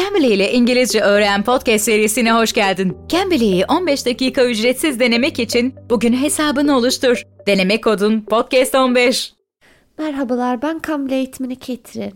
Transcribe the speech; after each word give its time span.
Cambly 0.00 0.34
ile 0.34 0.52
İngilizce 0.52 1.00
Öğren 1.00 1.42
podcast 1.42 1.84
serisine 1.84 2.32
hoş 2.32 2.52
geldin. 2.52 2.96
Cambly'yi 3.08 3.64
15 3.64 4.06
dakika 4.06 4.44
ücretsiz 4.44 5.00
denemek 5.00 5.38
için 5.38 5.74
bugün 5.90 6.12
hesabını 6.12 6.76
oluştur. 6.76 7.22
Deneme 7.46 7.80
kodun 7.80 8.20
podcast15. 8.20 9.32
Merhabalar 9.98 10.62
ben 10.62 10.80
Cambly 10.86 11.14
eğitmeni 11.14 11.56
Ketrin. 11.56 12.14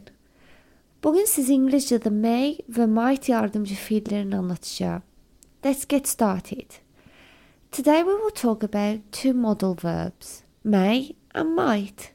Bugün 1.05 1.25
size 1.25 1.53
İngilizce'de 1.53 2.11
may 2.11 2.59
ve 2.69 2.87
might 2.87 3.29
yardımcı 3.29 3.75
fiillerini 3.75 4.37
anlatacağım. 4.37 5.03
Let's 5.67 5.87
get 5.87 6.09
started. 6.09 6.71
Today 7.73 7.99
we 7.99 8.13
will 8.13 8.43
talk 8.43 8.65
about 8.65 9.13
two 9.13 9.35
modal 9.35 9.77
verbs, 9.85 10.41
may 10.65 11.09
and 11.35 11.49
might. 11.49 12.13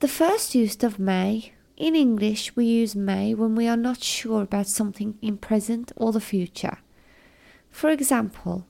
The 0.00 0.08
first 0.08 0.54
use 0.54 0.86
of 0.86 0.98
may 0.98 1.42
In 1.76 1.94
English, 1.96 2.54
we 2.56 2.64
use 2.64 2.94
may 2.94 3.34
when 3.34 3.54
we 3.54 3.66
are 3.66 3.76
not 3.76 4.02
sure 4.02 4.42
about 4.42 4.66
something 4.66 5.14
in 5.22 5.38
present 5.38 5.92
or 5.96 6.12
the 6.12 6.20
future. 6.20 6.78
For 7.70 7.90
example, 7.90 8.66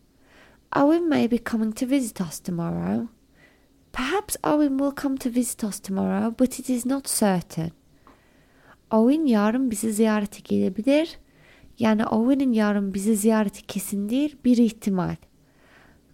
Owen 0.74 1.09
may 1.09 1.27
be 1.27 1.38
coming 1.38 1.73
to 1.73 1.87
visit 1.87 2.20
us 2.20 2.41
tomorrow. 2.41 3.09
Perhaps 3.93 4.37
Owen 4.45 4.79
will 4.79 4.93
come 4.93 5.19
to 5.19 5.29
visit 5.29 5.65
us 5.65 5.80
tomorrow, 5.80 6.30
but 6.30 6.59
it 6.59 6.70
is 6.70 6.87
not 6.87 7.09
certain. 7.09 7.73
Owen 8.91 9.27
yarın 9.27 9.71
bizi 9.71 9.93
ziyarete 9.93 10.41
gelebilir. 10.41 11.19
Yani 11.79 12.07
Owen'in 12.07 12.52
yarın 12.52 12.95
bizi 12.95 13.16
ziyareti 13.16 13.62
kesin 13.62 14.09
değil, 14.09 14.37
bir 14.45 14.57
ihtimal. 14.57 15.16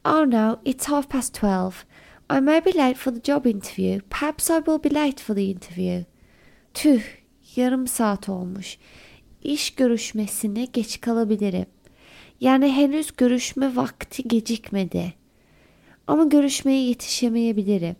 Oh 0.05 0.31
no, 0.31 0.61
it's 0.65 0.89
half 0.89 1.11
past 1.11 1.35
twelve. 1.35 1.75
I 2.31 2.41
may 2.41 2.65
be 2.65 2.73
late 2.75 2.95
for 2.95 3.15
the 3.15 3.23
job 3.23 3.47
interview. 3.47 4.01
Perhaps 4.11 4.51
I 4.51 4.59
will 4.59 4.85
be 4.85 4.95
late 4.95 5.23
for 5.23 5.35
the 5.35 5.51
interview. 5.51 6.05
Tüh, 6.75 7.03
yarım 7.57 7.87
saat 7.87 8.29
olmuş. 8.29 8.79
İş 9.43 9.71
görüşmesine 9.71 10.65
geç 10.65 11.01
kalabilirim. 11.01 11.67
Yani 12.41 12.73
henüz 12.73 13.17
görüşme 13.17 13.77
vakti 13.77 14.23
gecikmedi. 14.23 15.15
Ama 16.07 16.25
görüşmeye 16.25 16.83
yetişemeyebilirim. 16.83 17.97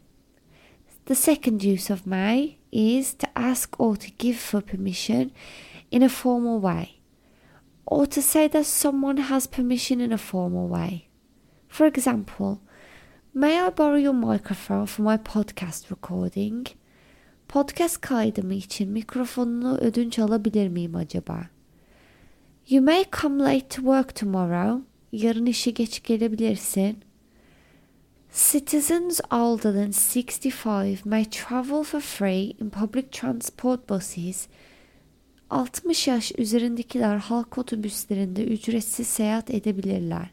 The 1.07 1.15
second 1.15 1.61
use 1.61 1.93
of 1.93 2.07
may 2.07 2.57
is 2.73 3.13
to 3.13 3.27
ask 3.35 3.81
or 3.81 3.97
to 3.97 4.07
give 4.19 4.37
for 4.37 4.61
permission 4.61 5.31
in 5.91 6.03
a 6.03 6.09
formal 6.09 6.63
way, 6.63 6.89
or 7.87 8.07
to 8.07 8.23
say 8.23 8.49
that 8.49 8.67
someone 8.67 9.21
has 9.21 9.47
permission 9.47 10.01
in 10.01 10.11
a 10.11 10.17
formal 10.17 10.69
way. 10.69 11.03
For 11.69 11.87
example, 11.87 12.59
may 13.35 13.59
I 13.59 13.71
borrow 13.71 13.97
your 13.97 14.15
microphone 14.15 14.87
for 14.87 15.03
my 15.03 15.17
podcast 15.17 15.91
recording? 15.91 16.67
Podcast 17.49 18.01
kaydımı 18.01 18.55
için 18.55 18.91
mikrofonunu 18.91 19.79
ödünç 19.79 20.19
alabilir 20.19 20.69
miyim 20.69 20.95
acaba? 20.95 21.41
You 22.69 22.85
may 22.85 23.05
come 23.21 23.45
late 23.45 23.69
to 23.69 23.75
work 23.75 24.15
tomorrow. 24.15 24.85
Yarın 25.13 25.47
işe 25.47 25.71
geç 25.71 26.03
gelebilirsin. 26.03 26.99
Citizens 28.33 29.21
older 29.31 29.73
than 29.73 29.93
65 29.93 31.05
may 31.05 31.25
travel 31.25 31.83
for 31.83 32.01
free 32.01 32.45
in 32.45 32.71
public 32.71 33.11
transport 33.11 33.89
buses. 33.89 34.49
60 35.51 36.09
yaş 36.09 36.33
üzerindekiler 36.39 37.17
halk 37.17 37.59
otobüslerinde 37.59 38.45
ücretsiz 38.45 39.07
seyahat 39.07 39.51
edebilirler. 39.51 40.31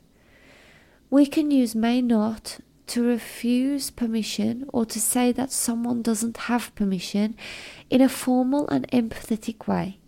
We 1.10 1.26
can 1.32 1.64
use 1.64 1.80
may 1.80 2.10
not 2.10 2.60
to 2.88 3.04
refuse 3.04 3.90
permission 3.90 4.66
or 4.74 4.86
to 4.86 5.00
say 5.00 5.32
that 5.32 5.52
someone 5.52 6.02
doesn't 6.02 6.38
have 6.38 6.74
permission 6.76 7.36
in 7.90 8.02
a 8.02 8.10
formal 8.10 8.68
and 8.68 8.88
empathetic 8.92 9.68
way. 9.68 10.00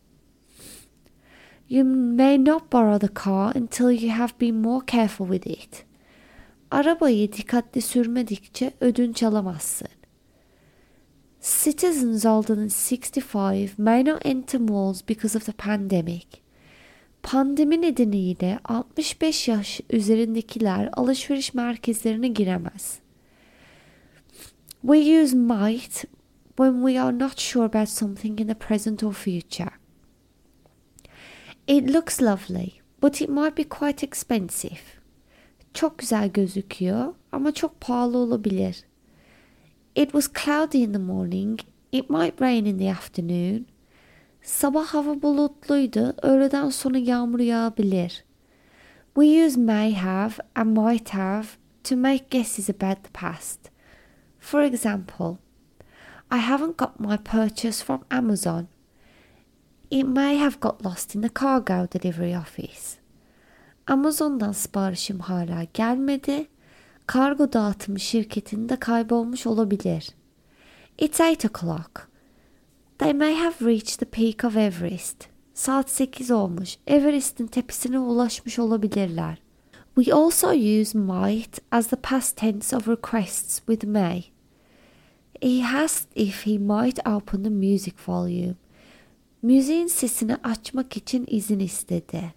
You 1.67 1.83
may 1.83 2.37
not 2.37 2.69
borrow 2.69 2.97
the 2.97 3.09
car 3.09 3.51
until 3.55 3.91
you 3.91 4.09
have 4.09 4.37
been 4.37 4.61
more 4.61 4.81
careful 4.81 5.25
with 5.25 5.47
it. 5.47 5.83
Arabayı 6.71 7.33
dikkatli 7.33 7.81
sürmedikçe 7.81 8.73
ödünç 8.81 9.23
alamazsın. 9.23 9.87
Citizens 11.41 12.25
older 12.25 12.55
than 12.55 12.67
65 12.67 13.77
may 13.77 14.05
not 14.05 14.25
enter 14.25 14.59
malls 14.59 15.01
because 15.09 15.37
of 15.37 15.45
the 15.45 15.51
pandemic. 15.51 16.46
Pandemi 17.29 17.81
nedeniyle 17.81 18.59
65 18.65 19.47
yaş 19.47 19.81
üzerindekiler 19.89 20.89
alışveriş 20.93 21.53
merkezlerine 21.53 22.27
giremez. 22.27 22.99
We 24.81 25.23
use 25.23 25.35
might 25.35 26.05
when 26.47 26.73
we 26.73 27.01
are 27.01 27.19
not 27.19 27.39
sure 27.39 27.65
about 27.65 27.89
something 27.89 28.41
in 28.41 28.47
the 28.47 28.53
present 28.53 29.03
or 29.03 29.13
future. 29.13 29.69
It 31.67 31.93
looks 31.93 32.21
lovely, 32.21 32.71
but 33.01 33.21
it 33.21 33.29
might 33.29 33.57
be 33.57 33.63
quite 33.63 34.05
expensive. 34.05 34.79
Çok 35.73 35.97
güzel 35.97 36.29
gözüküyor 36.29 37.13
ama 37.31 37.51
çok 37.53 37.81
pahalı 37.81 38.17
olabilir. 38.17 38.83
It 39.95 40.11
was 40.11 40.29
cloudy 40.43 40.83
in 40.83 40.93
the 40.93 40.99
morning. 40.99 41.59
It 41.91 42.09
might 42.09 42.41
rain 42.41 42.65
in 42.65 42.77
the 42.77 42.91
afternoon. 42.91 43.65
Sabah 44.47 44.85
hava 44.85 45.21
bulutluydu. 45.21 46.15
Öğleden 46.21 46.69
sonra 46.69 46.97
yağmur 46.97 47.39
yağabilir. 47.39 48.23
We 49.15 49.45
use 49.45 49.59
may 49.59 49.93
have 49.93 50.33
and 50.55 50.77
might 50.77 51.09
have 51.09 51.47
to 51.83 51.97
make 51.97 52.25
guesses 52.29 52.69
about 52.69 53.03
the 53.03 53.09
past. 53.13 53.59
For 54.39 54.61
example, 54.61 55.37
I 56.31 56.37
haven't 56.37 56.77
got 56.77 56.99
my 56.99 57.17
purchase 57.17 57.85
from 57.85 58.01
Amazon. 58.09 58.67
It 59.91 60.03
may 60.03 60.37
have 60.37 60.55
got 60.61 60.85
lost 60.85 61.15
in 61.15 61.21
the 61.21 61.31
cargo 61.39 61.87
delivery 61.93 62.37
office. 62.37 62.97
Amazon'dan 63.87 64.51
siparişim 64.51 65.19
hala 65.19 65.63
gelmedi. 65.73 66.47
Kargo 67.07 67.53
dağıtımı 67.53 67.99
şirketinde 67.99 68.75
kaybolmuş 68.75 69.47
olabilir. 69.47 70.09
It's 70.97 71.21
eight 71.21 71.45
o'clock. 71.45 72.16
They 72.97 73.13
may 73.13 73.33
have 73.33 73.61
reached 73.61 73.99
the 73.99 74.05
peak 74.07 74.43
of 74.43 74.57
Everest. 74.57 75.27
Saat 75.53 76.01
8 76.01 76.31
olmuş. 76.31 76.77
Everest'in 76.87 77.47
tepesine 77.47 77.99
ulaşmış 77.99 78.59
olabilirler. 78.59 79.37
We 79.95 80.13
also 80.13 80.51
use 80.51 80.97
might 80.97 81.59
as 81.71 81.87
the 81.87 81.95
past 81.95 82.37
tense 82.37 82.75
of 82.75 82.87
requests 82.87 83.59
with 83.67 83.83
may. 83.83 84.23
He 85.41 85.63
asked 85.63 86.07
if 86.15 86.45
he 86.45 86.57
might 86.57 87.07
open 87.07 87.43
the 87.43 87.49
music 87.49 88.07
volume. 88.07 88.55
Müziğin 89.41 89.87
sesini 89.87 90.35
açmak 90.35 90.97
için 90.97 91.25
izin 91.27 91.59
istedi. 91.59 92.33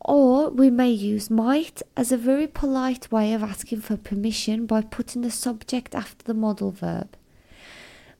Or 0.00 0.50
we 0.50 0.70
may 0.70 1.14
use 1.14 1.34
might 1.34 1.82
as 1.96 2.12
a 2.12 2.16
very 2.16 2.46
polite 2.46 3.02
way 3.02 3.36
of 3.36 3.42
asking 3.42 3.80
for 3.80 3.96
permission 3.96 4.68
by 4.68 4.82
putting 4.82 5.22
the 5.22 5.30
subject 5.30 5.94
after 5.94 6.24
the 6.24 6.40
modal 6.40 6.70
verb. 6.82 7.08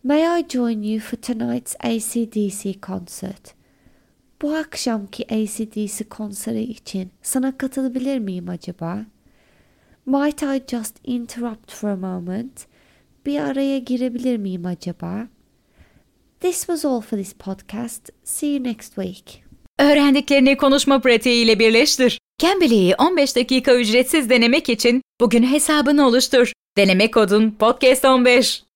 May 0.04 0.38
I 0.40 0.44
join 0.48 0.82
you 0.82 1.00
for 1.00 1.16
tonight's 1.16 1.76
ACDC 1.80 2.80
concert? 2.80 3.54
Bu 4.42 4.54
akşamki 4.56 5.24
ACDC 5.24 6.04
konseri 6.08 6.62
için 6.62 7.10
sana 7.22 7.58
katılabilir 7.58 8.18
miyim 8.18 8.48
acaba? 8.48 9.06
Might 10.06 10.42
I 10.42 10.62
just 10.70 10.96
interrupt 11.04 11.72
for 11.72 11.88
a 11.88 11.96
moment? 11.96 12.66
Bir 13.26 13.40
araya 13.40 13.78
girebilir 13.78 14.36
miyim 14.36 14.66
acaba? 14.66 15.28
This 16.40 16.58
was 16.58 16.84
all 16.84 17.00
for 17.00 17.16
this 17.16 17.34
podcast. 17.34 18.10
See 18.24 18.54
you 18.54 18.64
next 18.64 18.94
week. 18.94 19.44
Öğrendiklerini 19.78 20.56
konuşma 20.56 21.00
pratiğiyle 21.00 21.58
birleştir. 21.58 22.18
Cambly'yi 22.38 22.94
15 22.94 23.36
dakika 23.36 23.74
ücretsiz 23.74 24.30
denemek 24.30 24.68
için 24.68 25.02
bugün 25.20 25.42
hesabını 25.42 26.06
oluştur. 26.06 26.52
Deneme 26.76 27.10
kodun 27.10 27.56
podcast15. 27.60 28.67